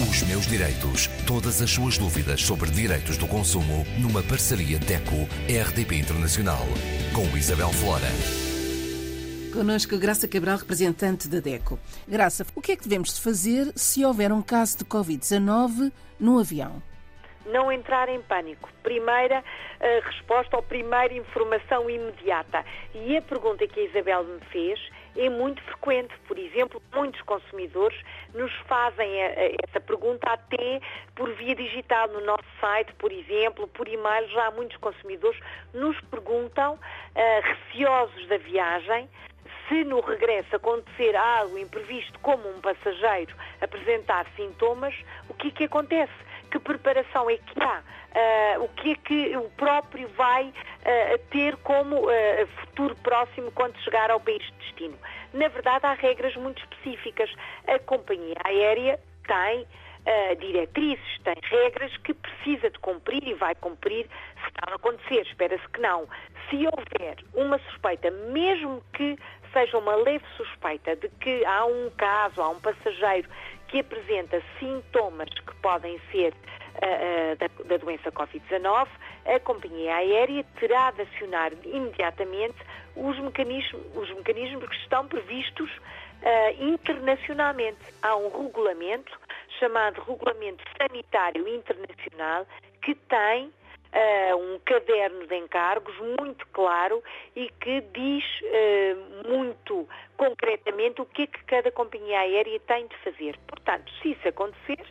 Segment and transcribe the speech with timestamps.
[0.00, 1.06] Os meus direitos.
[1.26, 6.64] Todas as suas dúvidas sobre direitos do consumo numa parceria DECO-RDP Internacional.
[7.14, 8.08] Com Isabel Flora.
[9.52, 11.78] Connosco Graça Cabral, representante da DECO.
[12.08, 16.82] Graça, o que é que devemos fazer se houver um caso de Covid-19 no avião?
[17.44, 18.68] não entrar em pânico.
[18.82, 22.64] Primeira uh, resposta ou primeira informação imediata.
[22.94, 24.80] E a pergunta que a Isabel me fez
[25.16, 26.14] é muito frequente.
[26.26, 27.98] Por exemplo, muitos consumidores
[28.34, 30.80] nos fazem a, a, essa pergunta até
[31.14, 34.28] por via digital no nosso site, por exemplo, por e-mail.
[34.28, 35.38] Já muitos consumidores
[35.74, 36.78] nos perguntam, uh,
[37.42, 39.08] receosos da viagem,
[39.68, 44.94] se no regresso acontecer algo imprevisto, como um passageiro apresentar sintomas,
[45.28, 46.12] o que é que acontece?
[46.52, 47.78] Que preparação é que há,
[48.58, 53.78] uh, o que é que o próprio vai uh, ter como uh, futuro próximo quando
[53.78, 54.98] chegar ao país de destino.
[55.32, 57.34] Na verdade, há regras muito específicas.
[57.66, 59.66] A companhia aérea tem
[60.02, 64.08] Uh, diretrizes, tem regras que precisa de cumprir e vai cumprir
[64.44, 65.24] se tal acontecer.
[65.24, 66.08] Espera-se que não.
[66.50, 69.16] Se houver uma suspeita, mesmo que
[69.52, 73.28] seja uma leve suspeita de que há um caso, há um passageiro
[73.72, 78.86] que apresenta sintomas que podem ser uh, da, da, doença Covid-19,
[79.24, 82.58] a companhia aérea terá de acionar imediatamente
[82.94, 87.78] os mecanismos, os mecanismos que estão previstos uh, internacionalmente.
[88.02, 89.18] Há um regulamento
[89.58, 92.46] chamado Regulamento Sanitário Internacional
[92.82, 93.50] que tem
[93.92, 97.02] uh, um caderno de encargos muito claro
[97.36, 102.96] e que diz uh, muito concretamente o que é que cada companhia aérea tem de
[102.98, 103.38] fazer.
[103.46, 104.84] Portanto, se isso acontecer,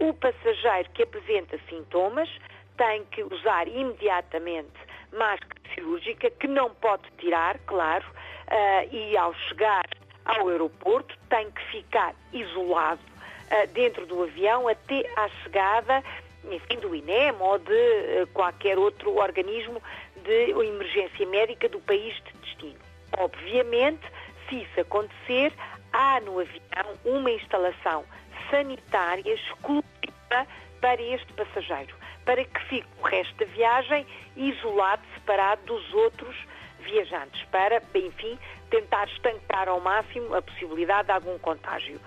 [0.00, 2.28] o passageiro que apresenta sintomas
[2.76, 4.72] tem que usar imediatamente
[5.12, 9.84] máscara cirúrgica, que não pode tirar, claro, uh, e ao chegar
[10.24, 16.02] ao aeroporto tem que ficar isolado uh, dentro do avião até à chegada
[16.50, 19.82] enfim, do INEM ou de uh, qualquer outro organismo
[20.22, 22.80] de emergência médica do país de destino.
[23.18, 24.02] Obviamente,
[24.48, 25.52] se isso acontecer,
[25.92, 28.04] há no avião uma instalação
[28.50, 30.46] sanitária exclusiva
[30.80, 36.36] para este passageiro, para que fique o resto da viagem isolado, separado dos outros
[36.80, 38.38] viajantes, para, enfim,
[38.70, 42.00] tentar estancar ao máximo a possibilidade de algum contágio.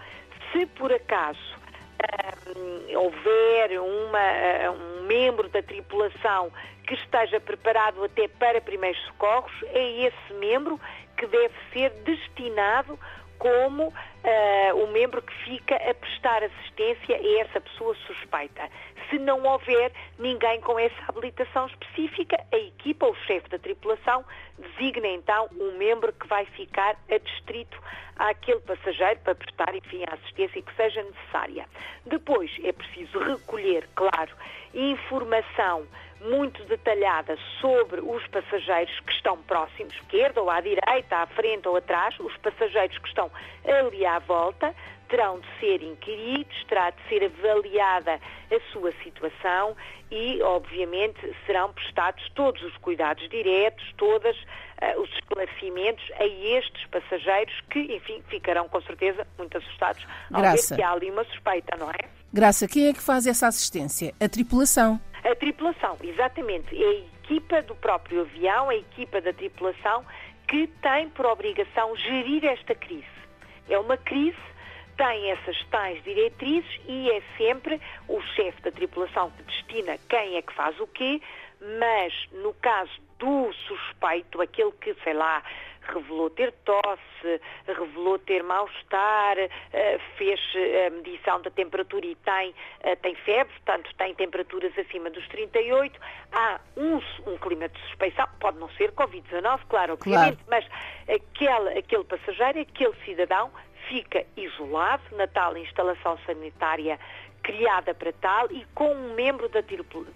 [0.51, 1.57] Se por acaso
[2.55, 6.51] um, houver uma, ah, um membro da tripulação
[6.85, 10.79] que esteja preparado até para primeiros socorros, é esse membro
[11.17, 12.97] que deve ser destinado
[13.37, 18.69] como uh, o membro que fica a prestar assistência a essa pessoa suspeita.
[19.09, 24.25] Se não houver ninguém com essa habilitação específica, a equipa, ou o chefe da tripulação,
[24.57, 27.81] designa então um membro que vai ficar adstrito
[28.17, 31.65] àquele passageiro para prestar, enfim, a assistência que seja necessária.
[32.05, 34.35] Depois é preciso recolher, claro,
[34.73, 35.87] informação
[36.21, 41.75] muito detalhada sobre os passageiros que estão próximos, esquerda ou à direita, à frente ou
[41.75, 43.31] atrás, os passageiros que estão
[43.65, 44.73] ali à volta,
[45.07, 48.19] terão de ser inquiridos, terá de ser avaliada
[48.51, 49.75] a sua situação
[50.11, 57.53] e, obviamente, serão prestados todos os cuidados diretos, todos uh, os esclarecimentos a estes passageiros
[57.69, 60.75] que, enfim, ficarão com certeza muito assustados ao Graça.
[60.75, 62.17] ver que há ali uma suspeita, não é?
[62.31, 64.13] Graça, quem é que faz essa assistência?
[64.19, 64.99] A tripulação.
[65.29, 66.81] A tripulação, exatamente.
[66.81, 70.05] É a equipa do próprio avião, a equipa da tripulação,
[70.47, 73.05] que tem por obrigação gerir esta crise.
[73.69, 74.37] É uma crise,
[74.95, 80.41] tem essas tais diretrizes e é sempre o chefe da tripulação que destina quem é
[80.41, 81.21] que faz o quê,
[81.77, 85.43] mas no caso do suspeito, aquele que, sei lá,
[85.93, 90.39] revelou ter tosse, revelou ter mal-estar, eh, fez
[90.87, 95.99] a medição da temperatura e tem, eh, tem febre, portanto tem temperaturas acima dos 38,
[96.31, 96.97] há um,
[97.31, 100.47] um clima de suspeição, pode não ser Covid-19, claro, obviamente, claro.
[100.47, 100.65] mas
[101.03, 103.51] aquele, aquele passageiro, aquele cidadão
[103.87, 106.99] fica isolado na tal instalação sanitária
[107.47, 109.63] criada para tal e com um membro da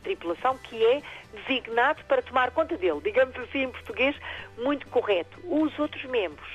[0.04, 1.01] tripulação que é
[1.33, 4.13] designado para tomar conta dele, digamos assim em português,
[4.57, 5.39] muito correto.
[5.45, 6.50] Os outros membros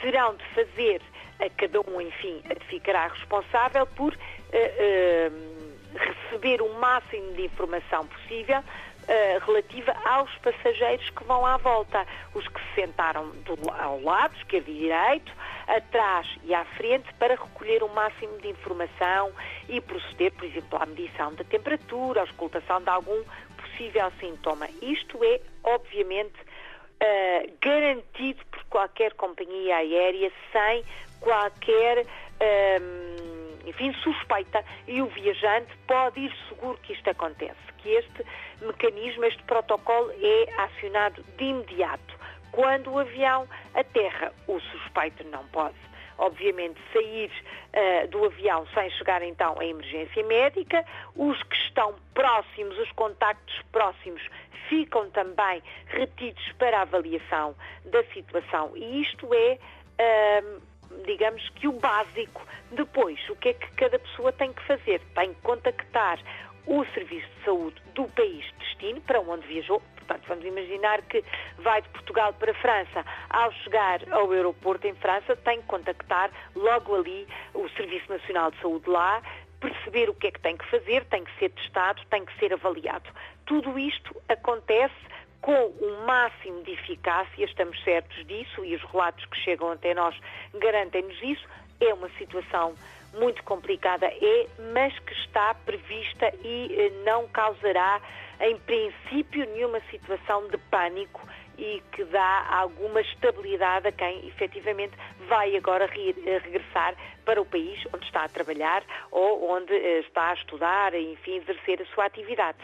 [0.00, 1.02] terão de fazer,
[1.40, 8.62] a cada um, enfim, ficará responsável por uh, uh, receber o máximo de informação possível
[9.04, 14.36] uh, relativa aos passageiros que vão à volta, os que se sentaram do, ao lado,
[14.36, 15.32] esquerdo e direito,
[15.66, 19.32] atrás e à frente, para recolher o máximo de informação
[19.68, 23.22] e proceder, por exemplo, à medição da temperatura, à escutação de algum
[23.56, 24.68] possível sintoma.
[24.82, 30.84] Isto é, obviamente, uh, garantido por qualquer companhia aérea sem
[31.20, 32.04] qualquer.
[32.40, 33.30] Uh,
[33.66, 38.24] enfim, suspeita e o viajante pode ir seguro que isto acontece, que este
[38.60, 42.18] mecanismo, este protocolo é acionado de imediato.
[42.52, 45.76] Quando o avião aterra, o suspeito não pode
[46.20, 50.84] obviamente, sair uh, do avião sem chegar então à emergência médica.
[51.16, 54.22] Os que estão próximos, os contactos próximos,
[54.68, 57.56] ficam também retidos para avaliação
[57.86, 58.72] da situação.
[58.76, 59.58] E isto é,
[59.98, 60.62] uh,
[61.06, 62.46] digamos que o básico.
[62.72, 65.00] Depois, o que é que cada pessoa tem que fazer?
[65.14, 66.18] Tem que contactar
[66.66, 71.24] o serviço de saúde do país de destino, para onde viajou, Portanto, vamos imaginar que
[71.58, 73.04] vai de Portugal para a França.
[73.28, 78.60] Ao chegar ao aeroporto em França, tem que contactar logo ali o Serviço Nacional de
[78.60, 79.22] Saúde lá,
[79.60, 82.52] perceber o que é que tem que fazer, tem que ser testado, tem que ser
[82.52, 83.08] avaliado.
[83.46, 84.96] Tudo isto acontece
[85.40, 90.14] com o máximo de eficácia, estamos certos disso e os relatos que chegam até nós
[90.54, 91.48] garantem-nos isso.
[91.80, 92.74] É uma situação
[93.14, 98.00] muito complicada, é, mas que está prevista e eh, não causará
[98.40, 101.20] em princípio, nenhuma situação de pânico
[101.58, 104.96] e que dá alguma estabilidade a quem efetivamente
[105.28, 106.94] vai agora regressar
[107.24, 111.82] para o país onde está a trabalhar ou onde eh, está a estudar, enfim, exercer
[111.82, 112.58] a sua atividade.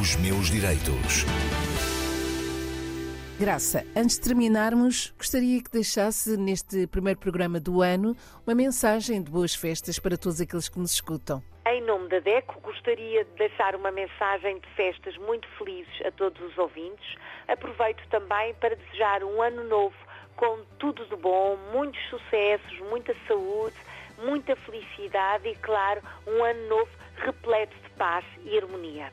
[0.00, 1.26] Os meus direitos.
[3.38, 8.16] Graça, antes de terminarmos, gostaria que deixasse neste primeiro programa do ano
[8.46, 11.42] uma mensagem de boas festas para todos aqueles que nos escutam.
[11.66, 16.40] Em nome da DECO, gostaria de deixar uma mensagem de festas muito felizes a todos
[16.40, 17.16] os ouvintes.
[17.46, 19.96] Aproveito também para desejar um ano novo
[20.34, 23.76] com tudo de bom, muitos sucessos, muita saúde,
[24.24, 29.12] muita felicidade e, claro, um ano novo repleto de paz e harmonia.